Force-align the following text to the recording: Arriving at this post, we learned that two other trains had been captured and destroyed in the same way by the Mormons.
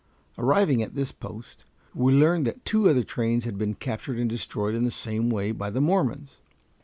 Arriving 0.35 0.81
at 0.81 0.95
this 0.95 1.11
post, 1.11 1.63
we 1.93 2.11
learned 2.11 2.47
that 2.47 2.65
two 2.65 2.89
other 2.89 3.03
trains 3.03 3.45
had 3.45 3.55
been 3.55 3.75
captured 3.75 4.17
and 4.17 4.31
destroyed 4.31 4.73
in 4.73 4.83
the 4.83 4.89
same 4.89 5.29
way 5.29 5.51
by 5.51 5.69
the 5.69 5.79
Mormons. 5.79 6.39